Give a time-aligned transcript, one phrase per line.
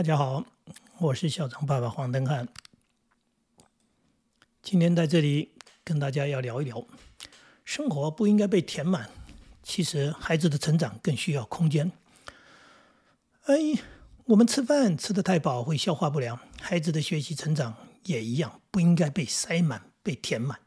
[0.00, 0.42] 大家好，
[0.98, 2.48] 我是校长爸爸黄登汉。
[4.62, 5.52] 今天在这里
[5.84, 6.86] 跟大家要聊一聊，
[7.66, 9.10] 生活不应该被填满。
[9.62, 11.92] 其实孩子的成长更需要空间。
[13.44, 13.56] 哎，
[14.24, 20.60] 我们吃饭吃得太饱会消化不良，孩子的学习成长也一样，不应该被塞满、被填满。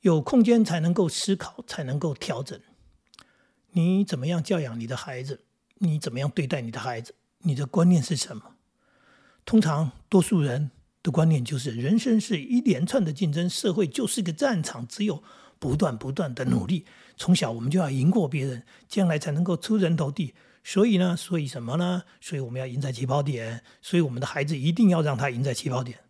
[0.00, 2.60] 有空间才能够思考，才能够调整。
[3.70, 5.44] 你怎么样教养你的孩子？
[5.74, 7.14] 你怎么样对待你的孩子？
[7.42, 8.56] 你的观念是什么？
[9.44, 10.70] 通常多数人
[11.02, 15.22] 的观念就是，人生是一连串的竞争，社会就是个战场，只有
[15.58, 16.84] 不断不断的努力，
[17.16, 20.34] 从小我们就要赢过别人，将来才能够出人头地。
[20.62, 22.02] 所以呢，所以什么呢？
[22.20, 26.00] 所以我们要赢在起跑点，所以我们的孩子一定要让他赢在起跑点。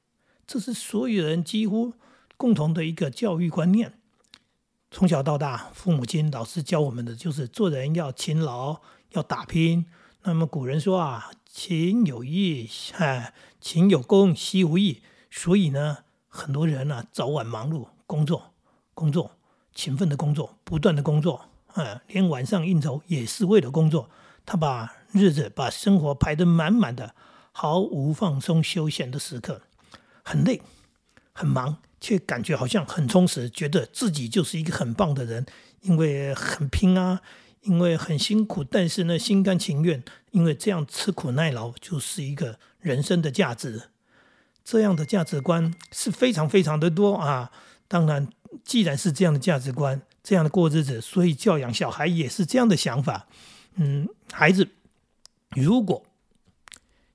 [0.44, 1.94] 这是所有人几乎
[2.36, 4.00] 共同的一个教育观念。
[4.90, 8.80] 从小到大，父母亲、老师教我们的就是做人要勤劳，
[9.12, 9.86] 要打拼。
[10.22, 15.00] 那么古人说啊，勤有益，哎，勤有功，息无益。
[15.30, 18.52] 所以呢，很多人呢，早晚忙碌工作，
[18.92, 19.38] 工作，
[19.74, 24.10] 勤奋的工作，不断的工作，啊，连晚上应酬也是为了工作。
[24.44, 27.14] 他把日子、把生活排得满满的，
[27.52, 29.62] 毫无放松休闲的时刻，
[30.22, 30.60] 很累，
[31.32, 35.46] 很忙，却感觉好像很充实，觉得自己就是一个很棒的人，
[35.80, 37.22] 因为很拼啊。
[37.62, 43.90] 因为很辛苦，但是呢，心甘情愿，因为这样吃苦耐劳就是一个人生的价值。
[44.64, 47.50] 这样的价值观是非常非常的多啊。
[47.88, 48.28] 当然，
[48.64, 53.26] 既然是这样的价值观，这样的过日子，所以教养小孩也是这样的想法。
[53.74, 54.68] 嗯，孩子
[55.50, 56.04] 如果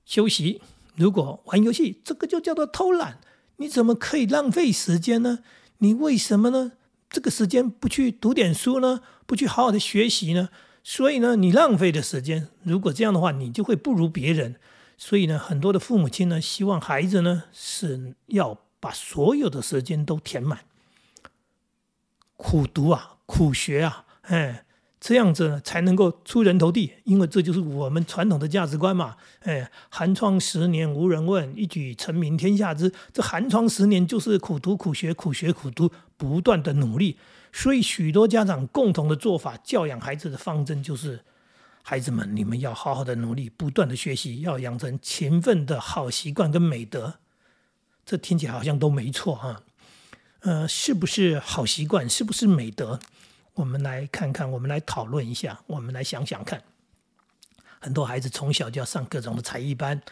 [0.04, 0.60] 休息，
[0.94, 3.18] 如果玩游戏，这个就叫做偷懒。
[3.56, 5.40] 你怎么可以浪费时间呢？
[5.78, 6.72] 你为什么呢？
[7.08, 9.00] 这个时间不去读点书呢？
[9.26, 10.50] 不去好好的学习呢？
[10.84, 12.48] 所以呢，你浪费的时间。
[12.62, 14.56] 如果这样的话，你就会不如别人。
[14.98, 20.60] 所以呢，很多的父母亲呢，希望孩子呢是要把所有的时间都填满，
[22.36, 24.65] 苦读啊，苦学啊，哎。
[24.98, 29.16] 这样子，才能够出人头地，因为这就是我们传统的价值观嘛。
[29.40, 32.90] 哎，寒窗十年无人问，一举成名天下知。
[33.12, 37.18] 这寒窗十年就是苦读苦学，苦学苦读，不断的努力。
[37.52, 41.20] 所以许多家长共同的做法，教养孩子的方针就是：
[41.82, 47.14] 孩子们，你们要好好的努力，不断的学习，要养成勤奋的好习惯跟美德。
[48.04, 49.62] 这听起来好像都没错哈。
[50.40, 52.08] 呃，是不是好习惯？
[52.08, 52.98] 是不是美德？
[53.56, 56.62] 我们来看看，我们来讨论一下，我们来想想看。
[57.80, 60.02] 很多孩子从小就要上各种的才艺班，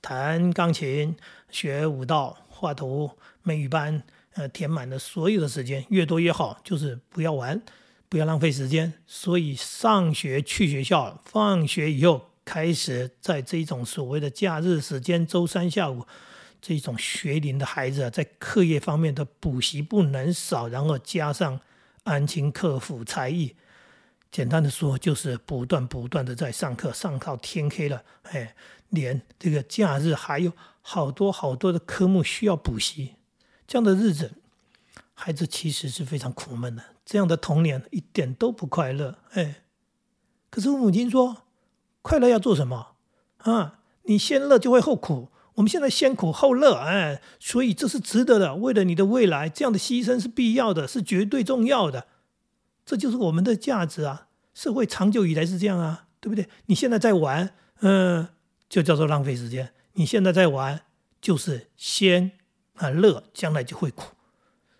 [0.00, 1.16] 弹钢琴、
[1.50, 3.10] 学舞蹈、画图、
[3.42, 4.04] 美语班，
[4.34, 7.60] 呃，填满了所有的时间，越多越好，就是不要玩，
[8.08, 8.92] 不要浪费时间。
[9.04, 16.06] 所以上学去学校，放学以后开始在这种所谓的假日时间，周三下午，
[16.60, 21.60] 这种学龄的孩子啊，在课业方面的补习不能少，然后加上。
[22.04, 23.56] 安亲克辅才艺，
[24.30, 28.54] 简单的说就是不断不断的在上课，上到天黑了，哎，
[28.88, 33.16] 连这个假日还有好多好多的科目需要补习，
[33.66, 34.32] 这样的日子，
[35.14, 39.62] 孩子其实是非常苦闷的，这样的童年一点都不快乐，哎，
[40.50, 41.44] 可是我母亲说，
[42.02, 42.96] 快乐要做什么
[43.38, 43.80] 啊？
[44.04, 45.28] 你先乐就会后苦。
[45.54, 48.54] 我们现在先苦后乐，哎，所以这是值得的。
[48.54, 52.06] 为了你的未来，这样的牺牲是必要的，是绝对重要的。
[52.86, 54.28] 这就是我们的价值啊！
[54.54, 56.48] 社会长久以来是这样啊，对不对？
[56.66, 58.28] 你现在在玩，嗯，
[58.68, 59.74] 就叫做浪费时间。
[59.92, 60.80] 你现在在玩，
[61.20, 62.32] 就是先
[62.76, 64.14] 啊乐，将来就会苦，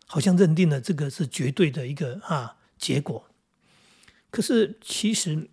[0.06, 3.26] 好像认定了这个是绝对的一个啊结果。
[4.30, 5.50] 可是其实，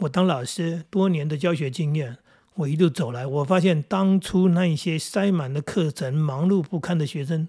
[0.00, 2.18] 我当老师多年的教学经验。
[2.54, 7.48] 我一路走来，我发现当初那一些塞满了课程、忙碌不堪的学生，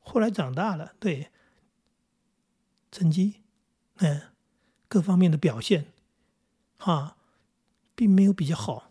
[0.00, 1.28] 后来长大了，对
[2.90, 3.34] 成绩，
[3.98, 4.22] 嗯，
[4.88, 5.86] 各方面的表现，
[6.78, 7.16] 哈，
[7.94, 8.90] 并没有比较好，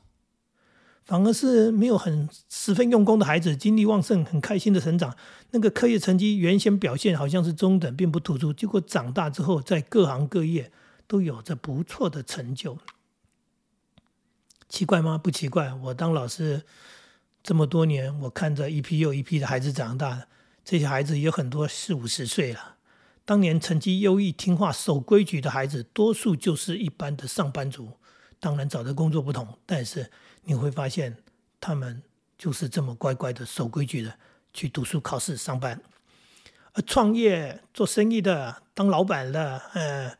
[1.03, 5.17] 反而是没有很十分用功的孩子，精力旺盛、很开心的成长。
[5.51, 10.71] 那个课业成绩原先表现好像是中等，并不突出，结果长大之后，在各行各业
[11.07, 12.77] 都有着不错的成就。
[14.69, 15.17] 奇怪吗？
[15.17, 15.73] 不奇怪。
[15.73, 16.63] 我当老师
[17.41, 20.27] 这么多年，我看着一批又一批的孩子长大，
[20.63, 22.75] 这些孩子有很多四五十岁了。
[23.25, 27.91] 当年成绩优异、听话、守规矩的孩子，多数就是一般的上班族。
[28.39, 30.09] 当然找的工作不同，但是
[30.43, 31.17] 你会发现，
[31.59, 32.01] 他们
[32.37, 34.13] 就是这么乖乖的守规矩的
[34.53, 35.81] 去读书、考试、上班。
[36.73, 40.17] 而创业、做生意的、当老板的，呃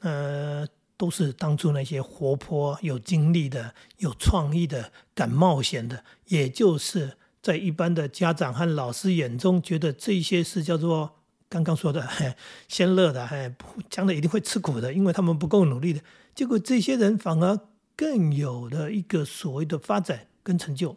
[0.00, 0.68] 呃。
[1.02, 11.18] 都是当初那些活泼、有精力的、有创意的、敢冒险的，也就是在一般的家长和老师眼中，觉得这些是叫做
[11.48, 12.08] 刚刚说的
[12.68, 13.52] 先乐的，哎，
[13.90, 16.00] 将来一定会吃苦的，因为他们不够努力的。
[16.36, 17.58] 结果这些人反而
[17.96, 20.96] 更有了一个所谓的发展跟成就。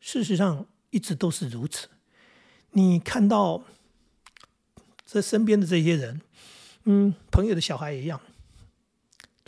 [0.00, 1.86] 事实上，一直都是如此。
[2.72, 3.62] 你看到
[5.06, 6.20] 这身边的这些人，
[6.82, 8.20] 嗯，朋友的小孩一样。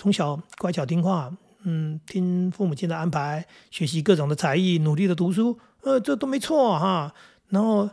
[0.04, 7.14] 从小乖巧听话，嗯，听父母亲的安排，学习各种的才艺，努力的读书，呃，这都没错哈。
[7.48, 7.88] 然后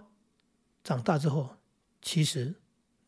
[0.84, 1.56] 长大之后，
[2.02, 2.54] 其实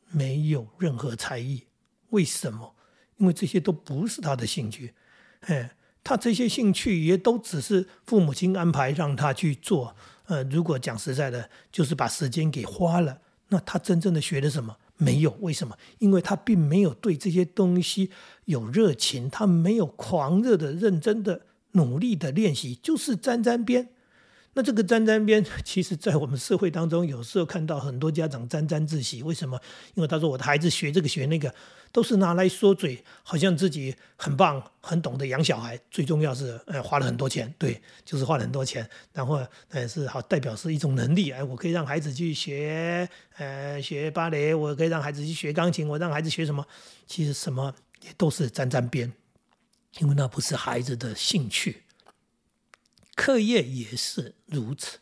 [0.09, 1.65] 没有任何才艺，
[2.11, 2.75] 为什么？
[3.17, 4.93] 因为这些都不是他的兴趣，
[5.41, 9.93] 哎，他这些兴趣也都只是父母亲安排让他去做。
[10.27, 13.19] 呃，如果讲实在的，就是把时间给花了，
[13.49, 14.77] 那他真正的学的什么？
[14.97, 15.75] 没有，为什么？
[15.99, 18.09] 因为他并没有对这些东西
[18.45, 21.41] 有热情，他没有狂热的、认真的、
[21.71, 23.89] 努力的练习，就是沾沾边。
[24.55, 29.23] 那这个沾沾边， 其实在我们社会当中，有时候看到很多家长沾沾自喜。
[29.23, 29.59] 为什么？
[29.95, 31.53] 因为他说我的孩子学这个学那个，
[31.91, 35.79] 都是拿来说嘴，好像自己很棒、很懂得养小孩。
[35.89, 38.87] 最重要是，呃，花了很多钱，对，就是花了很多钱。
[39.11, 41.31] 然后，呃，是好代表是一种能力。
[41.31, 46.63] 哎，我可以让孩子去学，呃，学芭蕾，我可以让孩子去学钢琴，我让孩子学什么？
[47.07, 49.11] 其实什么也都是沾沾边，
[49.97, 51.81] 因为那不是孩子的兴趣。
[53.15, 54.99] 课业也是如此。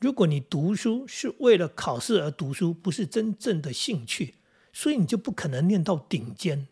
[0.00, 4.34] 如果你读书是为了考试而读书，不是真正的兴趣，
[4.72, 6.66] 所以你就不可能念到顶尖。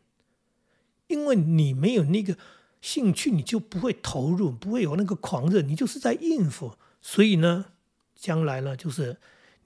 [1.06, 2.36] 因为你没有那个
[2.80, 6.76] 兴趣，你就不会投入，不会有那个狂热，你就是在应付。
[7.00, 7.66] 所以呢，
[8.14, 9.16] 将来呢，就是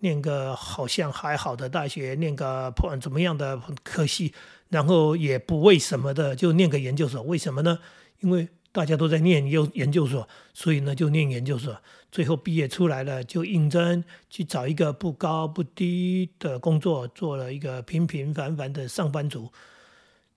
[0.00, 4.32] 念个好像还好的大学，念个不管怎么样的科系，
[4.69, 7.20] 然后也不为什么的就念个研究所。
[7.23, 7.79] 为什么呢？
[8.20, 8.49] 因为。
[8.76, 11.81] 大家都在念研研究所，所以呢就念研究所，
[12.12, 19.50] 最后毕业出来了就应征去找一个不高不低的工作，做了一个平平凡凡的上班族。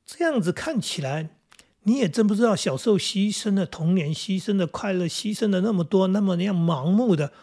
[0.06, 1.32] 这样子看起来，
[1.84, 7.34] 你也真不知道小时候牺牲的童年、牺牲的快乐、牺牲的那么多，那么那样盲目的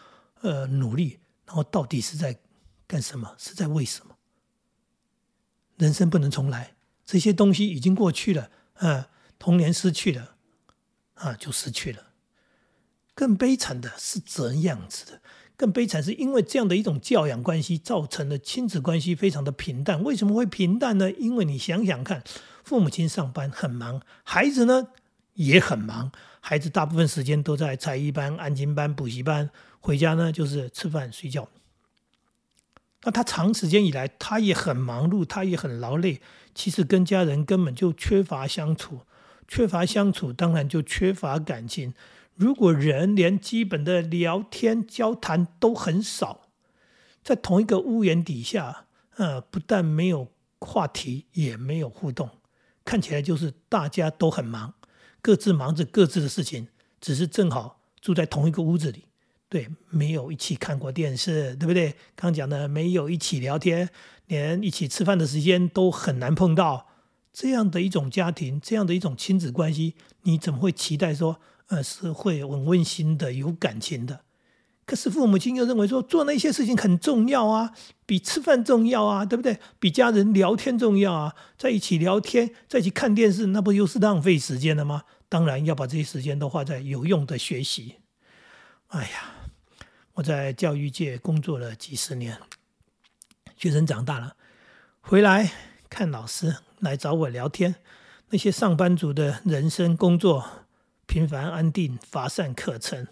[0.41, 2.39] 呃努力，然后到底是在
[2.87, 3.35] 干什么？
[3.37, 4.15] 是在为什么？
[5.77, 6.73] 人生不能重来，
[7.05, 9.05] 这些东西已经过去了，嗯，
[9.37, 10.36] 童年失去了。
[11.17, 12.03] 啊，就失去了。
[13.13, 15.21] 更悲惨的是怎样子的？
[15.55, 20.03] 更悲惨是因为这样的一种教养关系，造成了亲子关系非常的平淡。
[20.03, 21.11] 为什么会平淡呢？
[21.11, 22.23] 因为你想想看，
[22.63, 24.89] 父母亲上班很忙，孩子呢
[25.33, 29.49] 也很忙，孩子大部分时间都在才艺班、安静班、补习班，
[29.79, 31.49] 回家呢就是吃饭睡觉。
[33.01, 36.21] 那他长时间以来，他也很忙碌，他也很劳累，
[36.53, 39.01] 其实跟家人根本就缺乏相处。
[39.47, 41.93] 缺乏相处，当然就缺乏感情。
[42.35, 46.49] 如果人连基本的聊天交谈都很少，
[47.23, 48.85] 在同一个屋檐底下，
[49.15, 52.29] 呃，不但没有话题，也没有互动，
[52.85, 54.75] 看起来就是大家都很忙，
[55.21, 56.67] 各自忙着各自的事情，
[57.01, 59.05] 只是正好住在同一个屋子里，
[59.49, 61.95] 对，没有一起看过电视，对不对？
[62.15, 63.89] 刚讲的没有一起聊天，
[64.27, 66.87] 连一起吃饭的时间都很难碰到。
[67.39, 69.93] 这样的一种家庭，这样的一种亲子关系，
[70.23, 74.21] 你怎么会期待说，呃，是会很温馨的、有感情的？
[74.87, 77.75] 可是父母亲又认为说，做那些事情很重要啊，
[78.07, 79.59] 比吃饭重要啊，对不对？
[79.77, 85.03] 比家人聊天重要啊，在一起聊天，在一起看电视，那不又是浪费时间了吗？
[85.29, 87.97] 当然要把这些时间都花在有用的学习。
[88.87, 89.35] 哎呀，
[90.15, 92.39] 我在教育界工作了几十年，
[93.55, 94.35] 学生长大了，
[95.01, 95.51] 回来
[95.87, 96.55] 看老师。
[96.79, 97.75] 来找我聊天，
[98.29, 100.45] 那些上班族的人生工作
[101.07, 103.07] 平凡安定乏善可陈，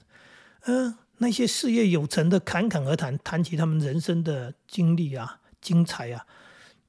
[0.66, 6.28] 嗯，那些事业有成的侃侃而谈，谈起他们人生的经历啊、精彩啊，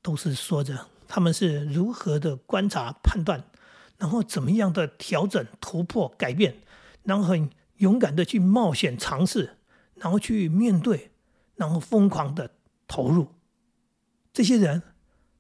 [0.03, 3.45] 都是说着他们是如何的观察判断，
[3.97, 6.57] 然后怎么样的调整突破改变，
[7.05, 9.57] 然后很勇敢的去冒险尝试，
[9.95, 11.11] 然后去面对，
[11.55, 12.51] 然后疯狂的
[12.87, 13.29] 投入，
[14.33, 14.83] 这些人。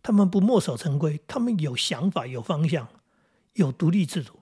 [0.06, 2.86] 他们不墨守成规，他们有想法、有方向、
[3.54, 4.38] 有独立自主。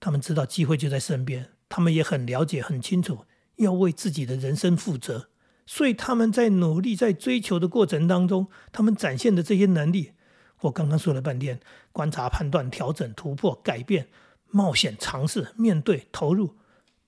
[0.00, 5.28] 他们知道机会就在身边，他们也很了解、很清楚要为自己的人生负责，
[5.66, 10.12] 所以他们在努力、在追求的过程当中，他们展现的这些能力，
[10.60, 11.60] 我刚刚说了半天：
[11.92, 14.08] 观察、判断、调整、突破、改变、
[14.48, 16.56] 冒险、尝试、面对、投入，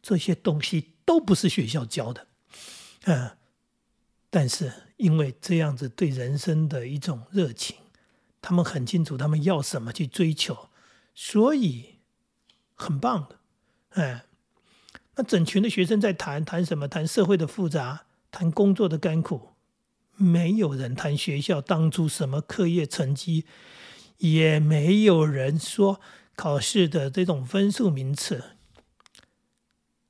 [0.02, 2.26] 这些东西都不是学校教的，
[3.04, 3.38] 嗯，
[4.28, 4.82] 但是。
[4.96, 7.76] 因为这样子对人生的一种热情，
[8.40, 10.70] 他们很清楚他们要什么去追求，
[11.14, 11.96] 所以
[12.74, 13.38] 很棒的，
[13.90, 14.24] 哎，
[15.16, 16.88] 那整群的学生在谈谈什么？
[16.88, 19.50] 谈社会的复杂，谈工作的甘苦，
[20.16, 23.44] 没有人谈学校当初什么课业成绩，
[24.18, 26.00] 也没有人说
[26.34, 28.42] 考试的这种分数名次。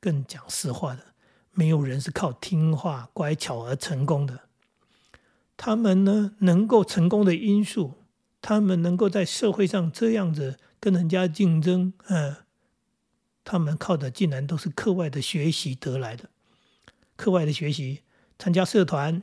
[0.01, 1.15] 更讲实话的，
[1.51, 4.46] 没有人是靠听话乖巧而成功的。
[5.57, 7.95] 他们呢，能够成功的因素，
[8.41, 12.37] 他们能够在社会上这样子跟人家竞争，嗯，
[13.45, 16.31] 他们靠的竟然都是课外的学习得来的。
[17.17, 18.03] 课外的学习，
[18.39, 19.23] 参加社团，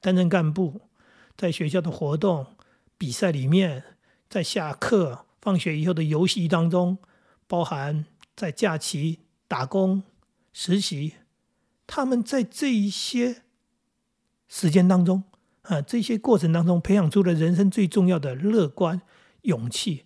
[0.00, 0.82] 担任干部，
[1.36, 2.46] 在学校的活动、
[2.98, 3.84] 比赛里面，
[4.28, 6.98] 在下课、放学以后的游戏当中，
[7.46, 8.04] 包含
[8.36, 9.20] 在假期。
[9.46, 10.02] 打工、
[10.52, 11.14] 实习，
[11.86, 13.42] 他们在这一些
[14.48, 15.22] 时间当中
[15.64, 19.00] 啊，这些过程当中，培养出了人生最重要的乐观、
[19.42, 20.04] 勇气、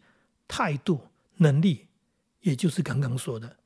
[0.48, 1.86] 态度、能力，
[2.40, 3.56] 也就是刚刚说的，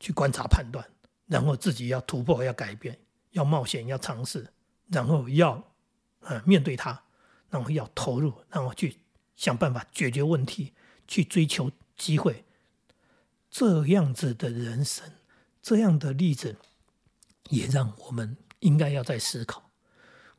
[0.00, 0.86] 去观察、判断，
[1.26, 2.98] 然后自己要突破、要改变、
[3.32, 4.52] 要冒险、要尝试，
[4.88, 5.62] 然后要
[6.20, 7.02] 啊面对它，
[7.50, 8.96] 然后要投入，然后去
[9.36, 10.72] 想办法解决问题，
[11.06, 12.44] 去追求机会。
[13.50, 15.12] 这样子的人生，
[15.62, 16.56] 这样的例子，
[17.50, 19.63] 也让我们应该要在思考：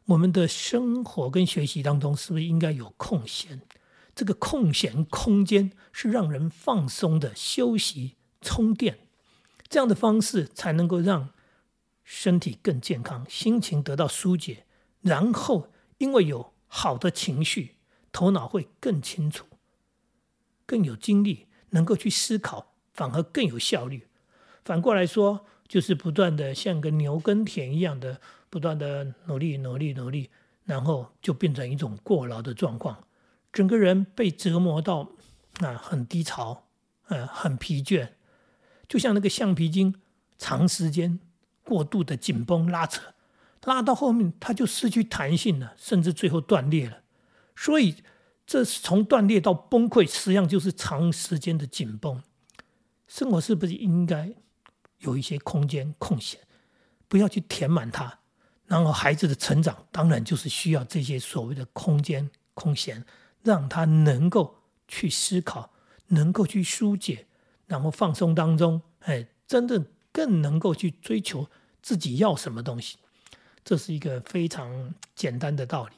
[0.05, 3.61] 我们的生活跟学习当中，是不是应该有空闲？
[4.13, 8.99] 这个空闲空间是让人放松的休息、充电，
[9.67, 11.29] 这样的方式才能够让
[12.03, 14.65] 身体更健康，心情得到疏解，
[15.01, 17.75] 然后因为有好的情绪，
[18.11, 19.45] 头脑会更清楚，
[20.65, 22.73] 更有精力，能够去思考。
[22.95, 24.07] 反而更有效率。
[24.63, 28.21] 反过来说，就是不断的像个牛耕田一样的，
[28.55, 30.29] 不断的努力、努力、努力，
[30.63, 33.05] 然后就变成一种过劳的状况，
[33.51, 35.11] 整个人被折磨到
[35.59, 36.69] 啊，很低潮，
[37.09, 38.11] 呃，很疲倦，
[38.87, 39.93] 就像那个橡皮筋，
[40.37, 41.19] 长时间
[41.65, 43.13] 过度的紧绷拉扯，
[43.65, 47.01] 拉到后面它就失去弹性了，甚至最后断裂了。
[47.57, 47.97] 所以，
[48.47, 52.23] 这是从断裂到崩溃，实际上就是长时间的紧绷。
[53.05, 54.33] 生活是不是应该
[54.99, 56.39] 有一些空间空闲，
[57.09, 58.19] 不要去填满它？
[58.67, 63.05] 然后孩子的成长当然就是需要这些所谓的空间空闲，
[63.43, 64.55] 让他能够
[64.87, 65.71] 去思考，
[66.07, 67.27] 能够去疏解，
[67.67, 71.47] 然后放松当中，哎，真正更能够去追求
[71.81, 72.97] 自己要什么东西。
[73.63, 75.93] 这是一个非常简单的道理。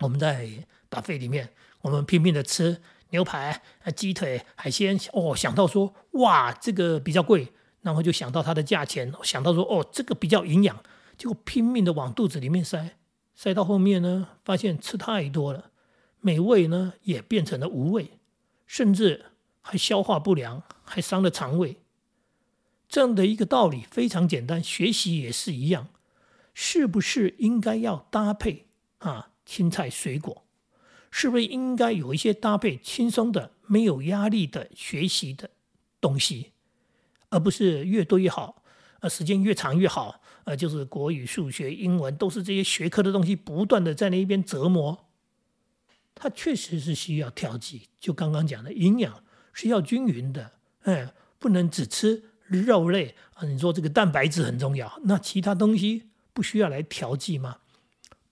[0.00, 0.48] 我们在
[0.88, 2.80] 把肺里面，我们拼命的吃。
[3.12, 10.80] 牛排、啊鸡腿、海鲜，哦，想到说哇，这个比较贵，然后就想到它的价钱，想到说哦，这个比较营养，
[11.20, 12.96] 结果拼命的往肚子里面塞，
[13.34, 15.70] 塞到后面呢，发现吃太多了，
[16.18, 18.12] 美味呢也变成了无味，
[18.66, 19.26] 甚至
[19.60, 21.76] 还消化不良，还伤了肠胃。
[22.88, 25.88] 这样的一个道理非常简单，学习也是一样，
[26.54, 30.46] 是不是应该要搭配啊青菜水果？
[31.10, 35.50] 是不是应该有一些搭配轻松的、没有压力的学习的
[36.00, 36.52] 东西，
[37.28, 38.62] 而不是越多越好，
[39.00, 45.06] 呃，时间越长越好，呃，就是国语、数学、英文都是这些学科的东西，不断的在那一边折磨。
[46.12, 53.46] 它确实是需要调剂，就刚刚讲的营养是要均匀的，哎，不能只吃肉类啊。
[53.46, 57.58] 你说这个蛋白质很重要，那其他东西不需要来调剂吗？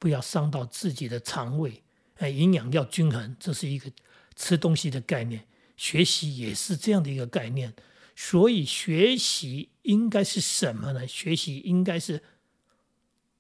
[0.01, 1.85] 不要伤到自己的肠胃。
[2.17, 3.89] 哎，营养要均衡，这是一个
[4.35, 5.45] 吃东西的概念。
[5.77, 7.73] 学习也是这样的一个概念。
[8.21, 11.07] 所以学习应该是什么呢？
[11.07, 12.21] 学习应该是，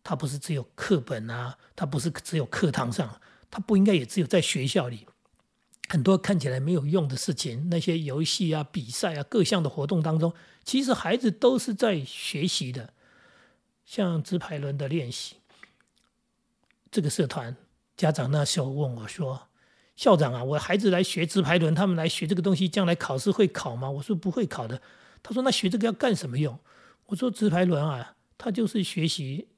[0.04, 3.20] 它不是只有课本啊，它不是只有课堂上，
[3.50, 5.04] 它不应该也只有在学校里。
[5.88, 10.32] 很多看起来没有用的事情，那些游戏啊、比赛啊、各项的活动当中，
[10.62, 12.94] 其实孩子都是在学习的。
[13.84, 15.38] 像直排轮的练习，
[16.88, 17.56] 这个社团。
[17.96, 19.47] 家长那时候问我说
[19.98, 24.80] ：“校长啊，我孩子来学直排轮，他们来学这个东西，将来考试会考吗？”我说：“不会考的。”
[25.24, 26.56] 他说：“那学这个要干什么用？”
[27.06, 29.48] 我说：“直排轮啊，他就是学习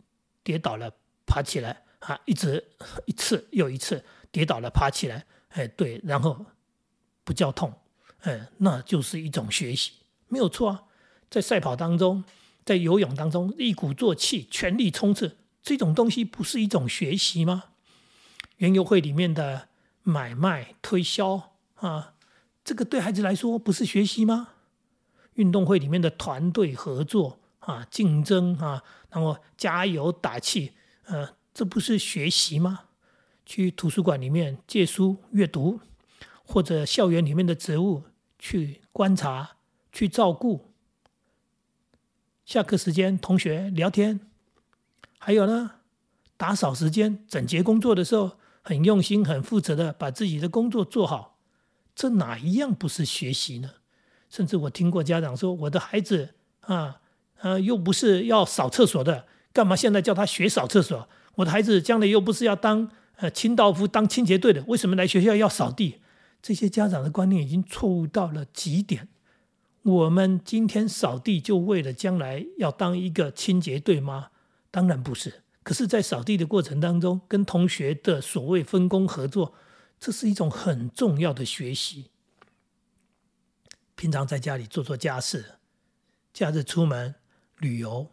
[0.42, 0.94] 跌倒了
[1.26, 2.64] 爬起来啊，一直
[3.04, 6.47] 一次又一次跌倒了爬起来，哎，对，然后
[7.23, 7.75] 不叫痛，
[8.20, 9.92] 哎，那就是一种学习，
[10.28, 10.85] 没有错啊。
[11.28, 12.25] 在赛跑当中，
[12.64, 17.64] 在游泳当中，一鼓作气，全力冲刺，这种东西不是一种学习吗？”
[18.56, 19.68] 园游会里面的
[20.02, 22.14] 买卖推销啊，
[22.64, 24.49] 这个对孩子来说不是学习吗？
[25.35, 30.73] 运动会里面的团队合作啊，竞争啊，然后加油打气，
[31.04, 32.80] 呃，这不是学习吗？
[33.47, 35.80] 去图书馆里面借书阅读，
[36.45, 38.04] 或者校园里面的植物
[38.38, 39.57] 去观察、
[39.92, 40.73] 去照顾。
[42.45, 44.21] 下课时间同学聊天，
[45.19, 45.76] 还有呢，
[46.37, 51.38] 打扫时间整洁工作的时候，很用心、很负责的把自己的工作做好。
[51.94, 53.70] 这哪一样不是学习呢？
[54.28, 57.00] 甚至我听过家长说：“我的孩子啊，
[57.40, 61.08] 呃，又不是要扫厕所的，干嘛现在叫他学扫厕所？
[61.34, 65.96] 我的孩子将来又不是要当呃清道夫、当清洁队的，为什么来学校要扫地？”
[66.40, 69.08] 这些家长的观念已经错误到了极点。
[69.82, 74.28] 我们今天扫地就为了将来要当一个清洁队吗？
[74.70, 75.42] 当然不是。
[75.62, 79.54] 可是，在扫地的过程当中，跟同学的所谓分工合作，
[79.98, 82.10] 这是一种很重要的学习。
[83.94, 85.58] 平常在家里做做家事，
[86.32, 87.14] 假日出门
[87.58, 88.10] 旅游，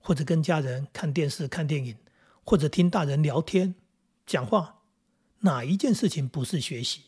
[0.00, 1.96] 或者跟家人看电视、看电影，
[2.44, 3.76] 或者听大人聊天、
[4.26, 4.80] 讲话，
[5.40, 7.02] 哪一件事情不是学习？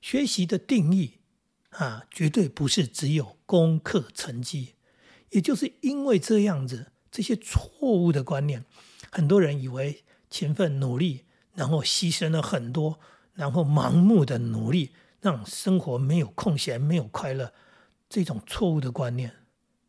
[0.00, 1.18] 学习的定义
[1.70, 4.74] 啊，绝对不是只有功课成绩。
[5.30, 8.64] 也就是因为这样子，这些错误的观念，
[9.16, 13.00] 很多人以为勤奋努力，然后牺牲了很多，
[13.32, 14.90] 然后盲目的努力。
[15.22, 17.52] 让生活没有空闲，没有快乐，
[18.08, 19.32] 这种错误的观念，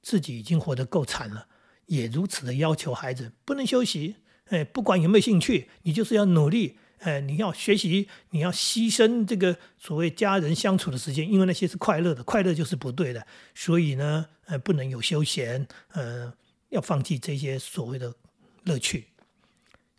[0.01, 1.47] 自己已经活得够惨了，
[1.87, 4.15] 也如此的要求孩子不能休息。
[4.45, 6.79] 哎，不管有没有兴趣，你就是要努力。
[6.99, 13.27] 哎，你要学习，你要牺牲这个所谓家人相处的时间，因为那些是快乐的，快乐就是不对的。
[13.53, 16.33] 所以呢，呃，不能有休闲，呃，
[16.69, 18.15] 要放弃这些所谓的
[18.63, 19.09] 乐趣。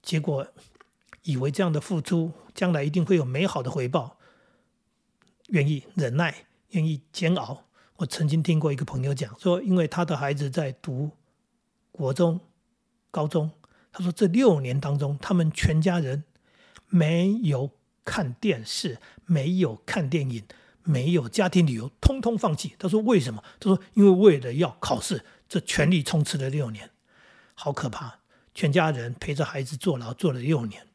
[0.02, 0.46] 结果
[1.22, 4.18] 以为这样的付出，将来一定会有美好的回报。
[5.48, 7.64] 愿意忍耐，愿意煎熬。
[7.96, 11.10] 我曾经听过一个朋友讲说，因为他的孩子在读
[11.90, 12.40] 国中、
[13.10, 13.50] 高中，
[13.90, 16.24] 他说这六年当中，他们全家人
[16.88, 17.70] 没有
[18.04, 20.44] 看电视，没有看电影，
[20.84, 22.74] 没有家庭旅游，通通放弃。
[22.78, 23.42] 他说为什么？
[23.58, 26.90] 他说因为为了要考试，这全力冲刺了六年，
[27.54, 28.20] 好可怕！
[28.58, 30.88] 全家人陪着孩子坐牢坐了六年，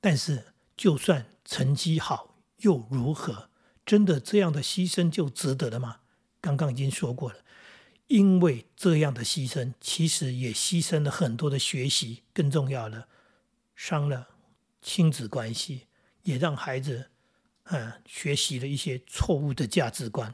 [0.00, 3.50] 但是就算成绩好又如何？
[3.84, 5.98] 真的这样的牺牲就值得了吗？
[6.40, 7.40] 刚刚已经说过了，
[8.06, 13.06] 因为这样的牺牲，其实也牺牲了很多的学习，更重要的，
[13.76, 14.28] 伤了
[14.80, 15.88] 亲子关系，
[16.22, 17.10] 也让孩子，
[17.64, 20.32] 嗯，学习了一些错误的价值观，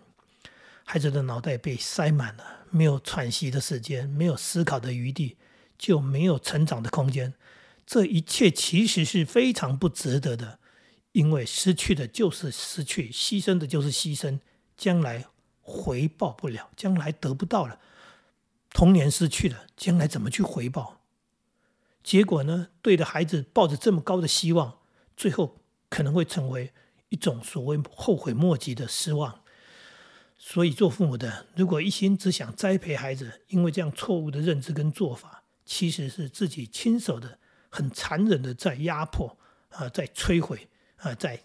[0.85, 5.37] 孩子的脑袋被塞满了，没有喘息的时间，没有思考的余地，
[5.79, 7.35] 就没有成长的空间，
[7.87, 10.59] 这一切其实是非常不值得的。
[11.13, 14.41] 因为失去的就是失去，牺牲的就是牺牲，
[14.77, 15.25] 将来
[15.63, 17.81] 回报不了，将来得不到了。
[18.71, 21.01] 童年失去了，将来怎么去回报？
[22.05, 22.69] 结果呢？
[22.83, 24.79] 对着孩子抱着这么高的希望，
[25.17, 26.73] 最后可能会成为
[27.09, 29.41] 一种所谓后悔莫及的失望。
[30.37, 40.67] 所以，做父母的如果一心只想栽培孩子，因为这样错误的认知跟做法，其实是自己亲手的、很残忍的在压迫啊，在摧毁。
[40.97, 41.41] 啊，在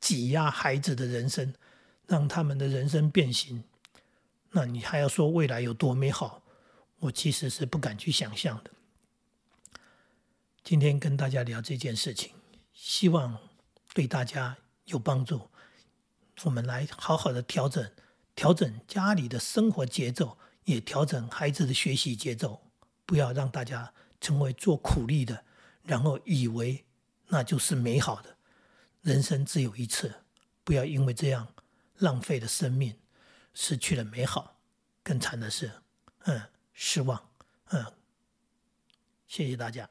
[0.00, 1.54] 挤压孩子的人生，
[2.08, 3.62] 让他们的人生变形，
[4.50, 6.42] 那你还要说未来有多美好？
[6.98, 8.70] 我其实是不敢去想象的。
[10.64, 12.32] 今天跟大家聊这件事情，
[12.72, 13.38] 希望
[13.94, 15.48] 对大家有帮助。
[16.42, 17.88] 我们来好好的调整，
[18.34, 22.60] 调整家里的生活节奏，也调整孩子的学习节奏，
[23.08, 25.42] 不要让大家成为做苦力的，
[25.82, 26.84] 然后以为
[27.28, 28.36] 那就是美好的。
[29.00, 30.12] 人生只有一次，
[30.62, 31.54] 不要因为这样
[31.96, 33.00] 浪费了生命，
[33.54, 34.60] 失去了美好。
[35.02, 35.72] 更惨的是，
[36.24, 36.42] 嗯，
[36.74, 37.30] 失望，
[37.70, 37.94] 嗯，
[39.26, 39.88] 谢谢大家。